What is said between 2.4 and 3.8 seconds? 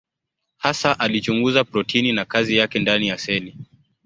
yake ndani ya seli.